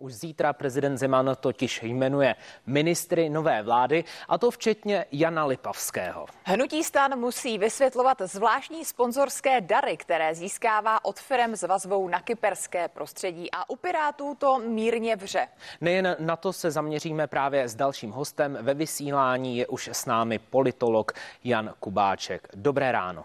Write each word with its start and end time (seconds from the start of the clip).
Už 0.00 0.14
zítra 0.14 0.52
prezident 0.52 0.98
Zeman 0.98 1.36
totiž 1.40 1.82
jmenuje 1.82 2.34
ministry 2.66 3.28
nové 3.28 3.62
vlády, 3.62 4.04
a 4.28 4.38
to 4.38 4.50
včetně 4.50 5.04
Jana 5.12 5.44
Lipavského. 5.44 6.26
Hnutí 6.44 6.84
stan 6.84 7.18
musí 7.18 7.58
vysvětlovat 7.58 8.18
zvláštní 8.20 8.84
sponzorské 8.84 9.60
dary, 9.60 9.96
které 9.96 10.34
získává 10.34 11.04
od 11.04 11.20
firem 11.20 11.56
s 11.56 11.62
vazbou 11.62 12.08
na 12.08 12.20
kyperské 12.20 12.88
prostředí 12.88 13.50
a 13.50 13.70
u 13.70 13.76
Pirátů 13.76 14.34
to 14.34 14.58
mírně 14.58 15.16
vře. 15.16 15.48
Nejen 15.80 16.16
na 16.18 16.36
to 16.36 16.52
se 16.52 16.70
zaměříme 16.70 17.26
právě 17.26 17.68
s 17.68 17.74
dalším 17.74 18.10
hostem. 18.10 18.58
Ve 18.60 18.74
vysílání 18.74 19.58
je 19.58 19.66
už 19.66 19.88
s 19.88 20.06
námi 20.06 20.38
politolog 20.38 21.12
Jan 21.44 21.74
Kubáček. 21.80 22.48
Dobré 22.54 22.92
ráno. 22.92 23.24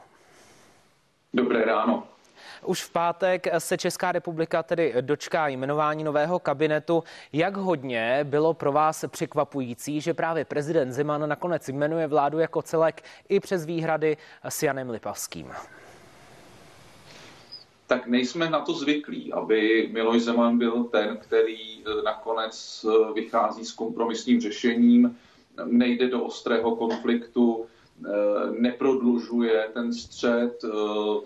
Dobré 1.34 1.66
ráno. 1.66 2.13
Už 2.66 2.84
v 2.84 2.90
pátek 2.90 3.48
se 3.58 3.78
Česká 3.78 4.12
republika 4.12 4.64
tedy 4.64 4.94
dočká 5.02 5.48
jmenování 5.48 6.04
nového 6.04 6.40
kabinetu. 6.40 7.04
Jak 7.34 7.58
hodně 7.58 8.20
bylo 8.24 8.54
pro 8.54 8.72
vás 8.72 9.06
překvapující, 9.08 10.02
že 10.02 10.14
právě 10.14 10.46
prezident 10.46 10.92
Zeman 10.92 11.30
nakonec 11.30 11.70
jmenuje 11.70 12.08
vládu 12.08 12.40
jako 12.40 12.62
celek 12.62 13.04
i 13.30 13.40
přes 13.40 13.66
výhrady 13.66 14.18
s 14.44 14.64
Janem 14.64 14.90
Lipavským? 14.90 15.52
Tak 17.88 18.08
nejsme 18.08 18.50
na 18.50 18.60
to 18.60 18.74
zvyklí, 18.74 19.34
aby 19.34 19.90
Miloš 19.92 20.22
Zeman 20.22 20.58
byl 20.58 20.84
ten, 20.84 21.18
který 21.18 21.80
eh, 21.80 22.02
nakonec 22.04 22.86
eh, 22.86 23.14
vychází 23.14 23.66
s 23.66 23.72
kompromisním 23.72 24.42
řešením, 24.42 25.18
nejde 25.66 26.08
do 26.08 26.24
ostrého 26.24 26.76
konfliktu, 26.76 27.66
neprodlužuje 28.60 29.70
ten 29.74 29.94
střed. 29.94 30.64
Eh, 30.64 30.68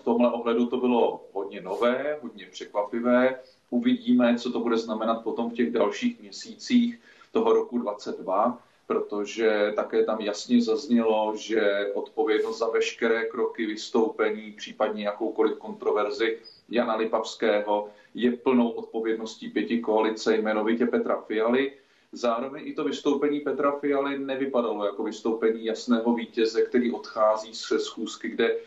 tomhle 0.04 0.32
ohledu 0.32 0.66
to 0.66 0.76
bylo 0.76 1.24
hodně 1.32 1.60
nové, 1.60 2.18
hodně 2.22 2.46
překvapivé. 2.50 3.40
Uvidíme, 3.70 4.38
co 4.38 4.52
to 4.52 4.60
bude 4.60 4.76
znamenat 4.76 5.22
potom 5.22 5.50
v 5.50 5.54
těch 5.54 5.72
dalších 5.72 6.20
měsících 6.20 7.00
toho 7.32 7.52
roku 7.52 7.78
2022, 7.78 8.62
protože 8.86 9.72
také 9.76 10.04
tam 10.04 10.20
jasně 10.20 10.62
zaznělo, 10.62 11.32
že 11.36 11.90
odpovědnost 11.94 12.58
za 12.58 12.68
veškeré 12.68 13.24
kroky 13.24 13.66
vystoupení, 13.66 14.52
případně 14.52 15.04
jakoukoliv 15.04 15.58
kontroverzi 15.58 16.38
Jana 16.68 16.96
Lipavského 16.96 17.88
je 18.14 18.32
plnou 18.32 18.68
odpovědností 18.68 19.48
pěti 19.48 19.78
koalice, 19.78 20.36
jmenovitě 20.36 20.86
Petra 20.86 21.20
Fialy. 21.20 21.72
Zároveň 22.12 22.68
i 22.68 22.72
to 22.72 22.84
vystoupení 22.84 23.40
Petra 23.40 23.72
Fialy 23.72 24.18
nevypadalo 24.18 24.84
jako 24.84 25.02
vystoupení 25.02 25.64
jasného 25.64 26.14
vítěze, 26.14 26.62
který 26.62 26.92
odchází 26.92 27.54
z 27.54 27.78
schůzky, 27.78 28.28
kde 28.28 28.50
eh, 28.50 28.60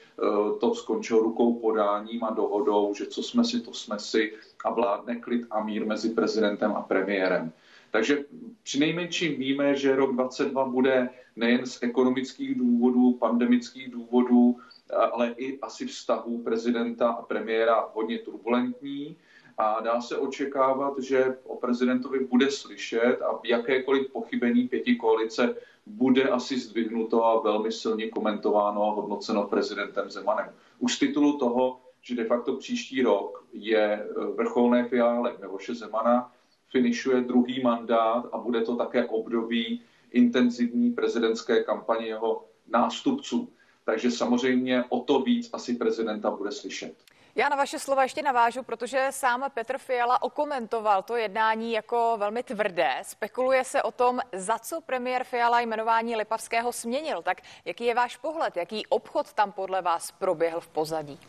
to 0.60 0.76
skončilo 0.76 1.20
rukou 1.20 1.60
podáním 1.60 2.24
a 2.24 2.30
dohodou, 2.30 2.94
že 2.94 3.06
co 3.06 3.24
jsme 3.24 3.46
si, 3.46 3.60
to 3.60 3.74
jsme 3.74 4.00
si 4.00 4.34
a 4.66 4.74
vládne 4.74 5.16
klid 5.16 5.48
a 5.52 5.64
mír 5.64 5.86
mezi 5.86 6.10
prezidentem 6.10 6.72
a 6.72 6.82
premiérem. 6.82 7.52
Takže 7.92 8.26
při 8.64 8.80
nejmenším 8.80 9.40
víme, 9.40 9.76
že 9.76 9.96
rok 9.96 10.14
2022 10.14 10.66
bude 10.66 11.10
nejen 11.36 11.66
z 11.66 11.84
ekonomických 11.84 12.56
důvodů, 12.56 13.14
pandemických 13.14 13.92
důvodů, 13.92 14.58
ale 15.12 15.34
i 15.38 15.60
asi 15.60 15.86
vztahů 15.88 16.44
prezidenta 16.44 17.10
a 17.10 17.22
premiéra 17.22 17.90
hodně 17.94 18.20
turbulentní 18.20 19.18
a 19.58 19.82
dá 19.82 20.02
se 20.02 20.18
očekávat, 20.18 21.00
že 21.00 21.38
o 21.44 21.56
prezidentovi 21.56 22.20
bude 22.20 22.52
slyšet 22.52 23.22
a 23.22 23.40
jakékoliv 23.44 24.12
pochybení 24.12 24.68
pěti 24.68 24.96
koalice 24.96 25.56
bude 25.86 26.24
asi 26.24 26.60
zdvihnuto 26.60 27.26
a 27.26 27.42
velmi 27.42 27.72
silně 27.72 28.10
komentováno 28.10 28.84
a 28.84 28.94
hodnoceno 28.94 29.48
prezidentem 29.48 30.10
Zemanem. 30.10 30.54
Už 30.80 30.96
z 30.96 31.00
titulu 31.00 31.38
toho, 31.38 31.82
že 32.02 32.16
de 32.16 32.26
facto 32.26 32.56
příští 32.56 33.02
rok 33.02 33.46
je 33.54 33.78
e, 33.78 34.08
vrcholné 34.36 34.88
fiále 34.90 35.36
Miloše 35.40 35.76
Zemana, 35.76 36.32
finišuje 36.72 37.22
druhý 37.22 37.62
mandát 37.62 38.26
a 38.32 38.38
bude 38.38 38.62
to 38.62 38.76
také 38.76 39.06
období 39.06 39.82
intenzivní 40.12 40.92
prezidentské 40.92 41.64
kampaně 41.64 42.08
jeho 42.08 42.46
nástupců. 42.68 43.50
Takže 43.86 44.12
samozřejmě 44.12 44.84
o 44.90 45.00
to 45.00 45.20
víc 45.20 45.50
asi 45.54 45.76
prezidenta 45.76 46.32
bude 46.32 46.52
slyšet. 46.52 46.94
Já 47.36 47.50
na 47.50 47.56
vaše 47.56 47.80
slova 47.80 48.04
ještě 48.04 48.22
navážu, 48.22 48.64
protože 48.64 49.08
sám 49.10 49.46
Petr 49.54 49.78
Fiala 49.78 50.22
okomentoval 50.22 51.04
to 51.04 51.16
jednání 51.16 51.74
jako 51.74 52.16
velmi 52.18 52.44
tvrdé. 52.44 52.94
Spekuluje 53.04 53.64
se 53.64 53.84
o 53.84 53.92
tom, 53.92 54.20
za 54.34 54.60
co 54.60 54.82
premiér 54.82 55.24
Fiala 55.24 55.62
jmenování 55.62 56.16
Lipavského 56.16 56.72
směnil. 56.72 57.22
Tak 57.22 57.42
jaký 57.66 57.86
je 57.86 57.94
váš 57.94 58.18
pohled? 58.18 58.58
Jaký 58.58 58.86
obchod 58.88 59.34
tam 59.34 59.52
podle 59.52 59.82
vás 59.82 60.12
proběhl 60.12 60.60
v 60.60 60.68
pozadí? 60.68 61.20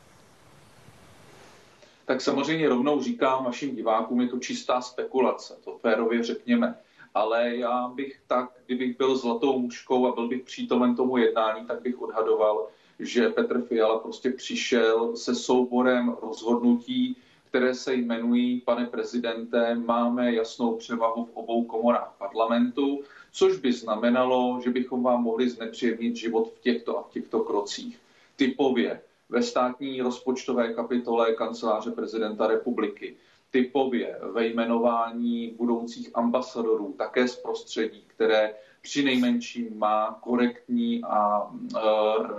Tak 2.04 2.20
samozřejmě 2.20 2.68
rovnou 2.68 3.02
říkám 3.02 3.44
vašim 3.44 3.76
divákům, 3.76 4.20
je 4.20 4.28
to 4.28 4.38
čistá 4.38 4.80
spekulace, 4.80 5.56
to 5.64 5.78
férově 5.78 6.22
řekněme. 6.22 6.78
Ale 7.14 7.56
já 7.56 7.88
bych 7.88 8.20
tak, 8.26 8.50
kdybych 8.66 8.96
byl 8.96 9.16
zlatou 9.16 9.58
muškou 9.58 10.06
a 10.06 10.14
byl 10.14 10.28
bych 10.28 10.42
přítomen 10.42 10.96
tomu 10.96 11.16
jednání, 11.16 11.66
tak 11.66 11.82
bych 11.82 12.02
odhadoval, 12.02 12.68
že 13.02 13.28
Petr 13.28 13.62
Fiala 13.62 13.98
prostě 13.98 14.30
přišel 14.30 15.16
se 15.16 15.34
souborem 15.34 16.16
rozhodnutí, 16.22 17.16
které 17.48 17.74
se 17.74 17.94
jmenují, 17.94 18.60
pane 18.60 18.86
prezidente, 18.86 19.74
máme 19.74 20.34
jasnou 20.34 20.76
převahu 20.76 21.24
v 21.24 21.30
obou 21.34 21.64
komorách 21.64 22.14
parlamentu, 22.18 23.00
což 23.32 23.56
by 23.58 23.72
znamenalo, 23.72 24.60
že 24.64 24.70
bychom 24.70 25.02
vám 25.02 25.22
mohli 25.22 25.50
znepříjemnit 25.50 26.16
život 26.16 26.52
v 26.54 26.60
těchto 26.60 26.98
a 26.98 27.02
v 27.02 27.10
těchto 27.10 27.40
krocích. 27.40 27.98
Typově 28.36 29.00
ve 29.28 29.42
státní 29.42 30.02
rozpočtové 30.02 30.74
kapitole 30.74 31.32
kanceláře 31.32 31.90
prezidenta 31.90 32.46
republiky, 32.46 33.16
typově 33.50 34.18
ve 34.32 34.46
jmenování 34.46 35.54
budoucích 35.56 36.10
ambasadorů, 36.14 36.94
také 36.98 37.28
z 37.28 37.36
prostředí, 37.36 38.04
které 38.06 38.54
při 38.82 39.04
nejmenším 39.04 39.78
má 39.78 40.18
korektní 40.20 41.04
a 41.04 41.42
e, 41.42 41.78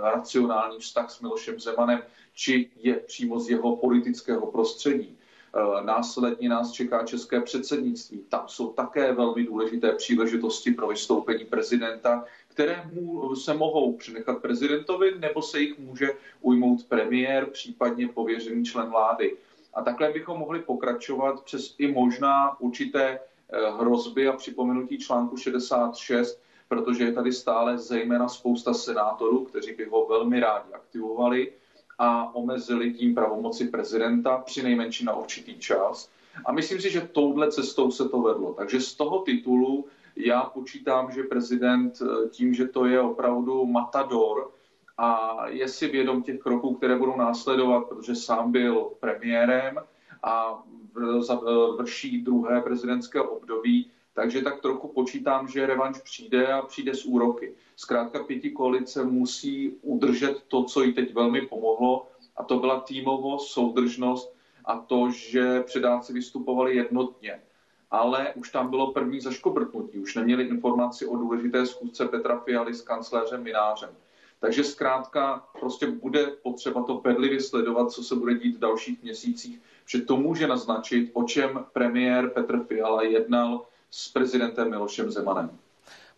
racionální 0.00 0.78
vztah 0.78 1.10
s 1.10 1.20
Milošem 1.20 1.60
Zemanem, 1.60 2.02
či 2.34 2.70
je 2.76 2.94
přímo 2.94 3.40
z 3.40 3.50
jeho 3.50 3.76
politického 3.76 4.46
prostředí. 4.46 5.16
E, 5.16 5.84
následně 5.84 6.48
nás 6.48 6.72
čeká 6.72 7.04
české 7.04 7.40
předsednictví. 7.40 8.18
Tam 8.28 8.44
jsou 8.46 8.72
také 8.72 9.12
velmi 9.12 9.44
důležité 9.44 9.92
příležitosti 9.92 10.70
pro 10.70 10.88
vystoupení 10.88 11.44
prezidenta, 11.44 12.24
které 12.48 12.90
mu 12.92 13.36
se 13.36 13.54
mohou 13.54 13.92
přenechat 13.92 14.42
prezidentovi, 14.42 15.18
nebo 15.18 15.42
se 15.42 15.60
jich 15.60 15.78
může 15.78 16.12
ujmout 16.40 16.84
premiér, 16.84 17.46
případně 17.46 18.08
pověřený 18.08 18.64
člen 18.64 18.90
vlády. 18.90 19.36
A 19.74 19.82
takhle 19.82 20.12
bychom 20.12 20.38
mohli 20.38 20.60
pokračovat 20.60 21.44
přes 21.44 21.74
i 21.78 21.92
možná 21.92 22.60
určité 22.60 23.18
hrozby 23.78 24.28
a 24.28 24.32
připomenutí 24.32 24.98
článku 24.98 25.36
66, 25.36 26.42
protože 26.68 27.04
je 27.04 27.12
tady 27.12 27.32
stále 27.32 27.78
zejména 27.78 28.28
spousta 28.28 28.74
senátorů, 28.74 29.44
kteří 29.44 29.72
by 29.72 29.84
ho 29.84 30.06
velmi 30.06 30.40
rádi 30.40 30.72
aktivovali 30.72 31.52
a 31.98 32.34
omezili 32.34 32.92
tím 32.92 33.14
pravomoci 33.14 33.68
prezidenta 33.68 34.38
při 34.38 34.62
nejmenší 34.62 35.04
na 35.04 35.16
určitý 35.16 35.58
čas. 35.58 36.10
A 36.44 36.52
myslím 36.52 36.80
si, 36.80 36.90
že 36.90 37.00
touhle 37.00 37.50
cestou 37.50 37.90
se 37.90 38.08
to 38.08 38.22
vedlo. 38.22 38.54
Takže 38.54 38.80
z 38.80 38.94
toho 38.94 39.18
titulu 39.18 39.84
já 40.16 40.42
počítám, 40.42 41.12
že 41.12 41.22
prezident 41.22 42.02
eh, 42.02 42.28
tím, 42.28 42.54
že 42.54 42.68
to 42.68 42.86
je 42.86 43.00
opravdu 43.00 43.66
matador 43.66 44.50
a 44.98 45.36
je 45.48 45.68
si 45.68 45.88
vědom 45.88 46.22
těch 46.22 46.38
kroků, 46.38 46.74
které 46.74 46.98
budou 46.98 47.16
následovat, 47.16 47.88
protože 47.88 48.14
sám 48.14 48.52
byl 48.52 48.90
premiérem 49.00 49.78
a 50.22 50.62
vrší 51.78 52.22
druhé 52.22 52.60
prezidentské 52.60 53.20
období, 53.20 53.90
takže 54.14 54.42
tak 54.42 54.60
trochu 54.60 54.88
počítám, 54.88 55.48
že 55.48 55.66
revanš 55.66 55.98
přijde 55.98 56.52
a 56.52 56.62
přijde 56.62 56.94
z 56.94 57.04
úroky. 57.04 57.54
Zkrátka 57.76 58.24
pěti 58.24 58.50
koalice 58.50 59.04
musí 59.04 59.76
udržet 59.82 60.42
to, 60.48 60.64
co 60.64 60.82
jí 60.82 60.92
teď 60.92 61.14
velmi 61.14 61.40
pomohlo, 61.46 62.06
a 62.36 62.44
to 62.44 62.58
byla 62.58 62.80
týmovost, 62.80 63.52
soudržnost 63.52 64.34
a 64.64 64.78
to, 64.78 65.10
že 65.10 65.60
předáci 65.60 66.12
vystupovali 66.12 66.76
jednotně. 66.76 67.42
Ale 67.90 68.32
už 68.34 68.50
tam 68.50 68.70
bylo 68.70 68.92
první 68.92 69.20
zaškobrtnutí, 69.20 69.98
už 69.98 70.14
neměli 70.14 70.44
informaci 70.44 71.06
o 71.06 71.16
důležité 71.16 71.66
schůzce 71.66 72.08
Petra 72.08 72.38
Fialy 72.38 72.74
s 72.74 72.82
kancléřem 72.82 73.42
Minářem. 73.42 73.90
Takže 74.44 74.64
zkrátka 74.64 75.44
prostě 75.60 75.86
bude 75.86 76.26
potřeba 76.26 76.82
to 76.82 76.94
bedlivě 76.94 77.40
sledovat, 77.40 77.92
co 77.92 78.02
se 78.02 78.14
bude 78.14 78.34
dít 78.34 78.56
v 78.56 78.58
dalších 78.58 79.02
měsících, 79.02 79.60
že 79.86 80.00
to 80.00 80.16
může 80.16 80.46
naznačit, 80.46 81.10
o 81.12 81.22
čem 81.22 81.64
premiér 81.72 82.30
Petr 82.30 82.64
Fiala 82.64 83.02
jednal 83.02 83.66
s 83.90 84.08
prezidentem 84.08 84.70
Milošem 84.70 85.10
Zemanem. 85.10 85.58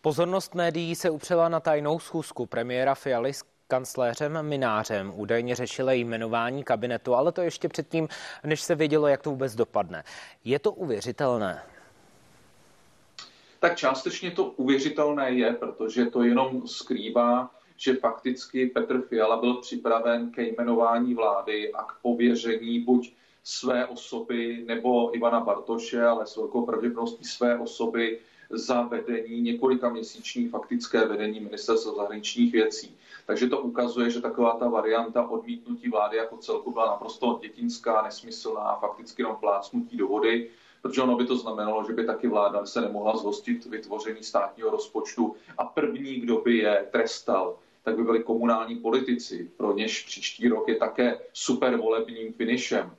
Pozornost 0.01 0.55
médií 0.55 0.95
se 0.95 1.11
upřela 1.11 1.49
na 1.49 1.61
tajnou 1.61 1.99
schůzku 1.99 2.47
premiéra 2.47 2.95
Fialy 2.95 3.33
s 3.33 3.45
kancléřem 3.69 4.43
Minářem. 4.43 5.13
Údajně 5.15 5.55
řešili 5.55 5.99
jmenování 5.99 6.65
kabinetu, 6.65 7.15
ale 7.15 7.33
to 7.33 7.43
ještě 7.43 7.69
předtím, 7.69 8.09
než 8.45 8.63
se 8.63 8.75
vědělo, 8.75 9.07
jak 9.07 9.23
to 9.23 9.31
vůbec 9.31 9.55
dopadne. 9.55 10.05
Je 10.45 10.59
to 10.59 10.73
uvěřitelné? 10.73 11.63
Tak 13.61 13.77
částečně 13.77 14.31
to 14.31 14.45
uvěřitelné 14.45 15.31
je, 15.31 15.53
protože 15.53 16.07
to 16.07 16.23
jenom 16.23 16.69
skrývá 16.69 17.56
že 17.77 17.95
fakticky 17.95 18.67
Petr 18.67 19.03
Fiala 19.03 19.37
byl 19.37 19.55
připraven 19.55 20.31
ke 20.31 20.43
jmenování 20.43 21.15
vlády 21.15 21.73
a 21.73 21.83
k 21.83 21.97
pověření 22.03 22.81
buď 22.81 23.13
své 23.45 23.87
osoby 23.87 24.65
nebo 24.67 25.17
Ivana 25.17 25.41
Bartoše, 25.41 26.05
ale 26.05 26.27
s 26.27 26.37
velkou 26.37 26.67
pravděpodobností 26.67 27.25
své 27.25 27.59
osoby 27.59 28.19
za 28.51 28.83
vedení, 28.83 29.41
několika 29.41 29.89
měsíční 29.89 30.49
faktické 30.49 31.07
vedení 31.07 31.41
ministerstva 31.41 31.95
zahraničních 31.95 32.53
věcí. 32.53 32.97
Takže 33.27 33.49
to 33.49 33.61
ukazuje, 33.61 34.11
že 34.11 34.21
taková 34.21 34.53
ta 34.53 34.69
varianta 34.69 35.29
odmítnutí 35.29 35.89
vlády 35.89 36.17
jako 36.17 36.37
celku 36.37 36.73
byla 36.73 36.87
naprosto 36.87 37.39
dětinská, 37.43 38.03
nesmyslná 38.03 38.77
fakticky 38.81 39.23
jenom 39.23 39.37
plácnutí 39.37 39.97
do 39.97 40.07
vody, 40.07 40.51
protože 40.83 41.03
ono 41.03 41.17
by 41.17 41.27
to 41.27 41.37
znamenalo, 41.37 41.85
že 41.87 41.93
by 41.93 42.05
taky 42.05 42.29
vláda 42.29 42.67
se 42.67 42.81
nemohla 42.81 43.17
zhostit 43.17 43.67
vytvoření 43.67 44.23
státního 44.23 44.71
rozpočtu 44.71 45.35
a 45.59 45.65
první, 45.65 46.15
kdo 46.15 46.39
by 46.39 46.57
je 46.57 46.87
trestal, 46.93 47.59
tak 47.87 47.97
by 47.97 48.03
byli 48.03 48.23
komunální 48.23 48.77
politici, 48.77 49.51
pro 49.57 49.75
něž 49.75 50.05
příští 50.05 50.49
rok 50.49 50.69
je 50.69 50.75
také 50.75 51.19
super 51.33 51.77
volebním 51.77 52.33
finišem. 52.33 52.91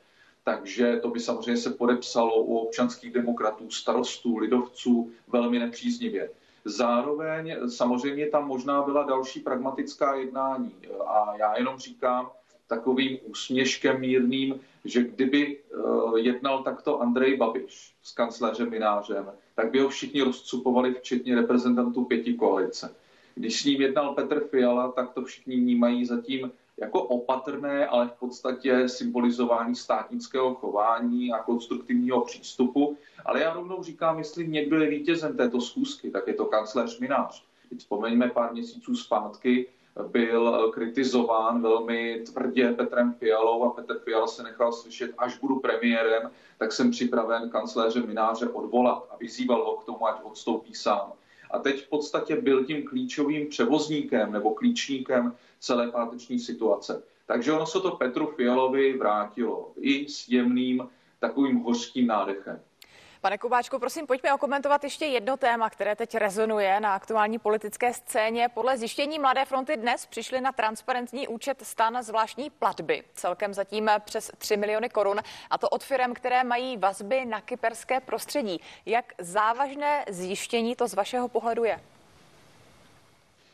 Takže 0.44 1.00
to 1.02 1.10
by 1.10 1.20
samozřejmě 1.20 1.58
se 1.58 1.70
podepsalo 1.70 2.44
u 2.44 2.58
občanských 2.58 3.14
demokratů, 3.14 3.72
starostů, 3.72 4.38
lidovců 4.38 5.12
velmi 5.28 5.60
nepříznivě. 5.60 6.30
Zároveň 6.66 7.56
samozřejmě 7.70 8.28
tam 8.28 8.48
možná 8.48 8.82
byla 8.82 9.04
další 9.04 9.40
pragmatická 9.40 10.16
jednání 10.16 10.76
a 11.08 11.34
já 11.38 11.58
jenom 11.58 11.78
říkám 11.78 12.30
takovým 12.68 13.18
úsměškem 13.24 14.00
mírným, 14.00 14.60
že 14.86 15.04
kdyby 15.04 15.58
eh, 15.58 16.20
jednal 16.20 16.64
takto 16.64 17.02
Andrej 17.02 17.38
Babiš 17.38 17.96
s 18.04 18.12
kancléřem 18.12 18.70
Minářem, 18.70 19.32
tak 19.56 19.72
by 19.72 19.80
ho 19.80 19.90
všichni 19.90 20.22
rozcupovali, 20.22 20.94
včetně 20.94 21.36
reprezentantů 21.36 22.06
pěti 22.06 22.34
koalice. 22.34 22.96
Když 23.38 23.62
s 23.62 23.66
ním 23.66 23.82
jednal 23.82 24.14
Petr 24.14 24.40
Fiala, 24.40 24.92
tak 24.92 25.14
to 25.14 25.22
všichni 25.22 25.56
vnímají 25.56 26.06
zatím 26.06 26.52
jako 26.78 27.04
opatrné, 27.04 27.88
ale 27.88 28.08
v 28.08 28.12
podstatě 28.20 28.90
symbolizování 28.90 29.76
státnického 29.76 30.54
chování 30.54 31.32
a 31.32 31.44
konstruktivního 31.44 32.22
přístupu. 32.22 32.98
Ale 33.26 33.42
já 33.42 33.54
rovnou 33.54 33.84
říkám, 33.84 34.18
jestli 34.18 34.48
někdo 34.48 34.80
je 34.80 34.90
vítězem 34.90 35.38
této 35.38 35.62
schůzky, 35.62 36.10
tak 36.10 36.28
je 36.28 36.34
to 36.34 36.46
kancléř 36.46 37.00
Minář. 37.00 37.44
Teď 37.70 37.80
vzpomeňme 37.80 38.30
pár 38.30 38.54
měsíců 38.54 38.96
zpátky, 38.96 39.68
byl 40.08 40.72
kritizován 40.74 41.62
velmi 41.62 42.24
tvrdě 42.34 42.72
Petrem 42.72 43.14
Fialou 43.14 43.64
a 43.64 43.70
Petr 43.70 44.00
Fiala 44.00 44.28
se 44.28 44.44
nechal 44.44 44.72
slyšet, 44.72 45.12
až 45.18 45.40
budu 45.40 45.60
premiérem, 45.60 46.32
tak 46.58 46.72
jsem 46.72 46.92
připraven 46.92 47.50
kancléře 47.50 48.02
Mináře 48.02 48.48
odvolat 48.48 49.08
a 49.10 49.18
vyzýval 49.18 49.66
ho 49.66 49.76
k 49.76 49.86
tomu, 49.86 50.08
ať 50.08 50.24
odstoupí 50.24 50.76
sám. 50.76 51.12
A 51.52 51.60
teď 51.60 51.86
v 51.86 51.90
podstatě 51.90 52.42
byl 52.42 52.66
tím 52.66 52.88
klíčovým 52.88 53.50
převozníkem 53.50 54.32
nebo 54.32 54.54
klíčníkem 54.54 55.34
celé 55.60 55.92
páteční 55.92 56.40
situace. 56.40 57.04
Takže 57.26 57.52
ono 57.52 57.66
se 57.66 57.80
to 57.80 57.92
Petru 57.92 58.28
Fialovi 58.28 58.98
vrátilo 58.98 59.72
i 59.80 60.10
s 60.10 60.30
jemným 60.30 60.90
takovým 61.20 61.58
hořkým 61.58 62.08
nádechem. 62.08 62.60
Pane 63.22 63.38
Kubáčku, 63.38 63.80
prosím, 63.80 64.08
pojďme 64.08 64.34
okomentovat 64.34 64.84
ještě 64.84 65.06
jedno 65.06 65.38
téma, 65.38 65.70
které 65.70 65.96
teď 65.96 66.16
rezonuje 66.16 66.80
na 66.80 66.96
aktuální 66.96 67.40
politické 67.40 67.94
scéně. 67.94 68.50
Podle 68.54 68.78
zjištění 68.78 69.20
Mladé 69.20 69.46
fronty 69.46 69.78
dnes 69.78 70.06
přišly 70.06 70.42
na 70.42 70.52
transparentní 70.52 71.28
účet 71.28 71.62
stan 71.66 72.04
zvláštní 72.04 72.50
platby, 72.50 73.04
celkem 73.14 73.54
zatím 73.54 73.90
přes 74.06 74.32
3 74.38 74.58
miliony 74.58 74.90
korun, 74.90 75.20
a 75.50 75.58
to 75.58 75.70
od 75.70 75.84
firm, 75.84 76.14
které 76.14 76.44
mají 76.44 76.78
vazby 76.78 77.26
na 77.26 77.42
kyperské 77.42 78.00
prostředí. 78.00 78.62
Jak 78.86 79.14
závažné 79.20 80.06
zjištění 80.10 80.76
to 80.76 80.88
z 80.88 80.94
vašeho 80.94 81.28
pohledu 81.28 81.64
je? 81.64 81.80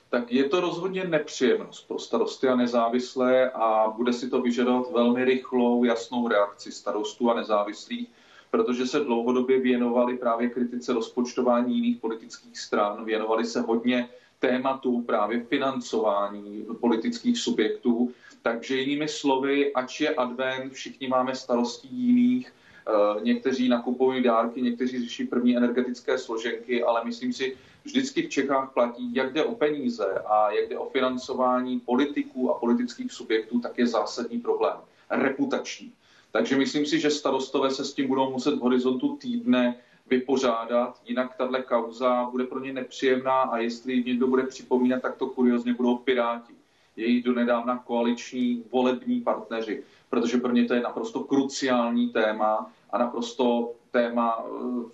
tak 0.10 0.32
je 0.32 0.50
to 0.50 0.62
rozhodně 0.62 1.04
nepříjemnost 1.04 1.88
pro 1.88 2.00
starosty 2.00 2.48
a 2.48 2.56
nezávislé 2.56 3.52
a 3.52 3.94
bude 3.98 4.14
si 4.14 4.30
to 4.30 4.42
vyžadovat 4.42 4.92
velmi 4.92 5.26
rychlou, 5.26 5.84
jasnou 5.84 6.28
reakci 6.28 6.72
starostů 6.72 7.32
a 7.32 7.34
nezávislých, 7.34 8.10
protože 8.54 8.88
se 8.88 9.00
dlouhodobě 9.00 9.60
věnovali 9.60 10.18
právě 10.18 10.50
kritice 10.50 10.94
rozpočtování 10.94 11.76
jiných 11.76 11.98
politických 11.98 12.60
stran, 12.60 13.06
věnovali 13.06 13.46
se 13.46 13.62
hodně 13.62 14.10
tématu 14.40 15.02
právě 15.02 15.42
financování 15.44 16.66
politických 16.80 17.38
subjektů. 17.38 18.12
Takže 18.42 18.78
jinými 18.78 19.08
slovy, 19.08 19.74
ač 19.74 20.02
je 20.02 20.16
advent, 20.16 20.74
všichni 20.74 21.08
máme 21.08 21.36
starosti 21.36 21.88
jiných, 21.92 22.54
eh, 22.54 23.24
někteří 23.24 23.70
nakupují 23.70 24.24
dárky, 24.24 24.62
někteří 24.62 25.02
řeší 25.02 25.26
první 25.26 25.58
energetické 25.58 26.18
složenky, 26.18 26.84
ale 26.84 27.06
myslím 27.06 27.34
si, 27.34 27.58
vždycky 27.84 28.22
v 28.22 28.30
Čechách 28.30 28.74
platí, 28.74 29.16
jak 29.16 29.34
jde 29.34 29.44
o 29.44 29.56
peníze 29.56 30.22
a 30.30 30.52
jak 30.52 30.70
jde 30.70 30.78
o 30.78 30.90
financování 30.90 31.80
politiků 31.80 32.52
a 32.52 32.60
politických 32.60 33.12
subjektů, 33.12 33.60
tak 33.60 33.78
je 33.78 33.88
zásadní 33.88 34.40
problém. 34.40 34.78
Reputační. 35.10 35.94
Takže 36.34 36.58
myslím 36.58 36.86
si, 36.86 37.00
že 37.00 37.10
starostové 37.10 37.72
se 37.72 37.86
s 37.86 37.94
tím 37.94 38.08
budou 38.08 38.32
muset 38.32 38.56
v 38.56 38.60
horizontu 38.60 39.16
týdne 39.16 39.76
vypořádat, 40.08 41.02
jinak 41.06 41.38
tahle 41.38 41.62
kauza 41.62 42.28
bude 42.32 42.44
pro 42.44 42.60
ně 42.60 42.74
nepříjemná 42.74 43.42
a 43.42 43.58
jestli 43.58 44.04
někdo 44.04 44.28
bude 44.28 44.44
připomínat, 44.44 45.02
tak 45.02 45.18
to 45.18 45.28
kuriozně 45.28 45.74
budou 45.74 45.98
Piráti, 45.98 46.54
jejich 46.96 47.24
donedávna 47.24 47.78
koaliční 47.78 48.64
volební 48.72 49.22
partneři, 49.22 49.84
protože 50.10 50.38
pro 50.38 50.52
ně 50.52 50.66
to 50.66 50.74
je 50.74 50.82
naprosto 50.82 51.24
kruciální 51.24 52.10
téma 52.10 52.72
a 52.90 52.98
naprosto 52.98 53.72
téma 53.92 54.44
uh, 54.44 54.90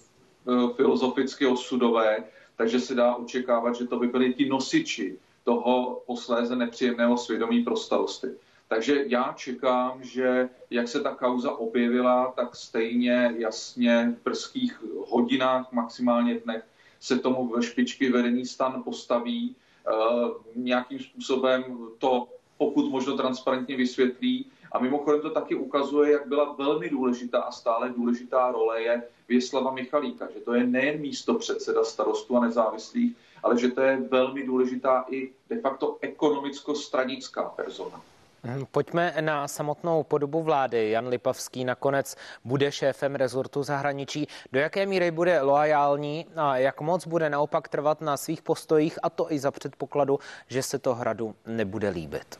filozoficky 0.75 1.47
osudové, 1.47 2.23
takže 2.55 2.79
se 2.79 2.95
dá 2.95 3.15
očekávat, 3.15 3.75
že 3.75 3.87
to 3.87 3.99
by 3.99 4.07
byli 4.07 4.33
ti 4.33 4.49
nosiči 4.49 5.17
toho 5.43 6.03
posléze 6.07 6.55
nepříjemného 6.55 7.17
svědomí 7.17 7.63
pro 7.63 7.75
starosty. 7.75 8.27
Takže 8.69 9.03
já 9.07 9.33
čekám, 9.37 10.03
že 10.03 10.49
jak 10.69 10.87
se 10.87 11.03
ta 11.03 11.15
kauza 11.15 11.51
objevila, 11.51 12.33
tak 12.35 12.55
stejně 12.55 13.33
jasně 13.37 14.15
v 14.19 14.23
brzkých 14.23 14.83
hodinách, 15.07 15.71
maximálně 15.71 16.39
dnech, 16.39 16.63
se 16.99 17.19
tomu 17.19 17.47
ve 17.47 17.63
špičky 17.63 18.11
vedení 18.11 18.45
stan 18.45 18.83
postaví, 18.83 19.55
e, 19.55 19.91
nějakým 20.55 20.99
způsobem 20.99 21.77
to 21.97 22.27
pokud 22.57 22.91
možno 22.91 23.17
transparentně 23.17 23.77
vysvětlí. 23.77 24.45
A 24.71 24.79
mimochodem 24.79 25.21
to 25.21 25.29
taky 25.29 25.55
ukazuje, 25.55 26.11
jak 26.11 26.27
byla 26.27 26.53
velmi 26.53 26.89
důležitá 26.89 27.41
a 27.41 27.51
stále 27.51 27.89
důležitá 27.89 28.51
role 28.51 28.81
je 28.81 29.03
Věslava 29.27 29.71
Michalíka, 29.71 30.27
že 30.33 30.39
to 30.39 30.53
je 30.53 30.67
nejen 30.67 31.01
místo 31.01 31.33
předseda 31.33 31.83
starostů 31.83 32.37
a 32.37 32.45
nezávislých, 32.45 33.15
ale 33.43 33.59
že 33.59 33.71
to 33.71 33.81
je 33.81 33.97
velmi 33.97 34.45
důležitá 34.45 35.05
i 35.09 35.31
de 35.49 35.61
facto 35.61 35.97
ekonomicko-stranická 36.01 37.43
persona. 37.43 38.01
Hm, 38.43 38.65
pojďme 38.71 39.13
na 39.21 39.47
samotnou 39.47 40.03
podobu 40.03 40.43
vlády. 40.43 40.89
Jan 40.89 41.07
Lipavský 41.07 41.65
nakonec 41.65 42.15
bude 42.43 42.71
šéfem 42.71 43.15
rezortu 43.15 43.63
zahraničí. 43.63 44.27
Do 44.51 44.59
jaké 44.59 44.85
míry 44.85 45.11
bude 45.11 45.41
loajální 45.41 46.25
a 46.35 46.57
jak 46.57 46.81
moc 46.81 47.07
bude 47.07 47.29
naopak 47.29 47.67
trvat 47.67 48.01
na 48.01 48.17
svých 48.17 48.41
postojích 48.41 48.99
a 49.03 49.09
to 49.09 49.31
i 49.31 49.39
za 49.39 49.51
předpokladu, 49.51 50.19
že 50.47 50.63
se 50.63 50.79
to 50.79 50.95
hradu 50.95 51.35
nebude 51.47 51.89
líbit? 51.89 52.39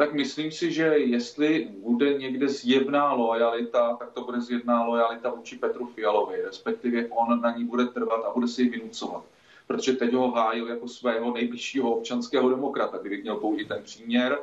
tak 0.00 0.12
myslím 0.12 0.50
si, 0.50 0.72
že 0.72 0.84
jestli 0.84 1.68
bude 1.82 2.14
někde 2.14 2.48
zjevná 2.48 3.12
lojalita, 3.12 3.96
tak 3.96 4.12
to 4.12 4.24
bude 4.24 4.40
zjevná 4.40 4.84
lojalita 4.84 5.30
vůči 5.30 5.56
Petru 5.56 5.86
Fialovi, 5.86 6.42
respektive 6.42 7.06
on 7.06 7.40
na 7.40 7.56
ní 7.56 7.64
bude 7.64 7.84
trvat 7.84 8.24
a 8.24 8.32
bude 8.34 8.48
si 8.48 8.62
ji 8.62 8.68
vynucovat. 8.68 9.24
Protože 9.70 9.92
teď 9.92 10.12
ho 10.12 10.30
hájil 10.30 10.68
jako 10.68 10.88
svého 10.88 11.32
nejbližšího 11.32 11.90
občanského 11.90 12.50
demokrata, 12.50 12.98
kdybych 12.98 13.22
měl 13.22 13.36
použít 13.36 13.68
ten 13.68 13.82
příměr. 13.82 14.38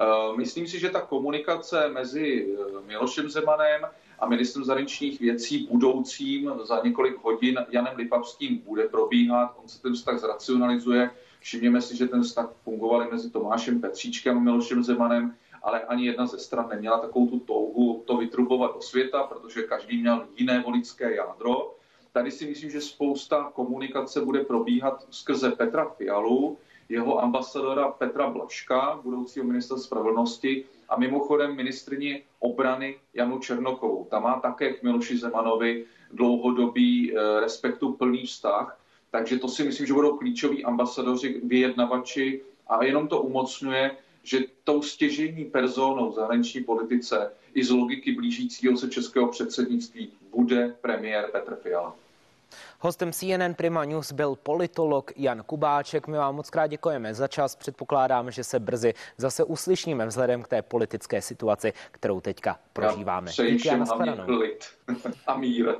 Eh, 0.00 0.36
myslím 0.36 0.68
si, 0.68 0.78
že 0.78 0.90
ta 0.90 1.00
komunikace 1.00 1.88
mezi 1.88 2.56
eh, 2.58 2.86
Milošem 2.86 3.30
Zemanem 3.30 3.82
a 4.18 4.28
ministrem 4.28 4.64
zahraničních 4.64 5.20
věcí 5.20 5.68
budoucím 5.70 6.52
za 6.62 6.80
několik 6.84 7.24
hodin 7.24 7.58
Janem 7.70 7.96
Lipavským 7.96 8.58
bude 8.58 8.88
probíhat. 8.88 9.54
On 9.62 9.68
se 9.68 9.82
ten 9.82 9.94
vztah 9.94 10.18
zracionalizuje 10.18 11.10
Všimněme 11.40 11.82
si, 11.82 11.96
že 11.96 12.08
ten 12.08 12.22
vztah 12.22 12.48
fungoval 12.64 13.10
mezi 13.10 13.30
Tomášem 13.30 13.80
Petříčkem 13.80 14.36
a 14.36 14.40
Milošem 14.40 14.84
Zemanem, 14.84 15.34
ale 15.62 15.80
ani 15.80 16.06
jedna 16.06 16.26
ze 16.26 16.38
stran 16.38 16.68
neměla 16.68 16.98
takovou 16.98 17.26
tu 17.26 17.38
touhu 17.38 18.02
to 18.06 18.16
vytrubovat 18.16 18.74
do 18.74 18.80
světa, 18.80 19.22
protože 19.22 19.62
každý 19.62 20.00
měl 20.00 20.26
jiné 20.36 20.62
voličské 20.62 21.14
jádro. 21.14 21.74
Tady 22.12 22.30
si 22.30 22.46
myslím, 22.46 22.70
že 22.70 22.80
spousta 22.80 23.50
komunikace 23.54 24.20
bude 24.20 24.44
probíhat 24.44 25.06
skrze 25.10 25.50
Petra 25.50 25.88
Fialu, 25.88 26.58
jeho 26.88 27.22
ambasadora 27.22 27.88
Petra 27.90 28.30
Blaška, 28.30 29.00
budoucího 29.02 29.44
ministra 29.44 29.76
spravedlnosti 29.76 30.64
a 30.88 30.98
mimochodem 30.98 31.56
ministrině 31.56 32.22
obrany 32.38 32.98
Janu 33.14 33.38
Černokovou. 33.38 34.04
Ta 34.10 34.20
má 34.20 34.40
také 34.40 34.72
k 34.72 34.82
Miloši 34.82 35.16
Zemanovi 35.18 35.84
dlouhodobý 36.12 37.16
eh, 37.16 37.40
respektu 37.40 37.92
plný 37.92 38.26
vztah 38.26 38.78
takže 39.12 39.38
to 39.38 39.48
si 39.48 39.64
myslím, 39.64 39.86
že 39.86 39.92
budou 39.92 40.16
klíčoví 40.16 40.64
ambasadoři, 40.64 41.40
vyjednavači 41.44 42.42
a 42.66 42.84
jenom 42.84 43.08
to 43.08 43.22
umocňuje, 43.22 43.90
že 44.22 44.40
tou 44.64 44.82
stěžení 44.82 45.44
personou 45.44 46.10
v 46.10 46.14
zahraniční 46.14 46.64
politice 46.64 47.32
i 47.54 47.64
z 47.64 47.70
logiky 47.70 48.12
blížícího 48.12 48.76
se 48.76 48.88
českého 48.88 49.28
předsednictví 49.28 50.12
bude 50.30 50.68
premiér 50.80 51.28
Petr 51.32 51.56
Fiala. 51.62 51.94
Hostem 52.80 53.12
CNN 53.12 53.54
Prima 53.56 53.84
News 53.84 54.12
byl 54.12 54.36
politolog 54.42 55.12
Jan 55.16 55.42
Kubáček. 55.42 56.06
My 56.06 56.16
vám 56.16 56.34
moc 56.34 56.50
krát 56.50 56.66
děkujeme 56.66 57.14
za 57.14 57.28
čas. 57.28 57.56
Předpokládám, 57.56 58.30
že 58.30 58.44
se 58.44 58.60
brzy 58.60 58.94
zase 59.16 59.44
uslyšíme 59.44 60.06
vzhledem 60.06 60.42
k 60.42 60.48
té 60.48 60.62
politické 60.62 61.22
situaci, 61.22 61.72
kterou 61.90 62.20
teďka 62.20 62.58
prožíváme. 62.72 63.28
Já 63.28 63.32
přeji 63.32 63.58
všem 63.58 63.84
a 65.26 65.36
mír. 65.36 65.74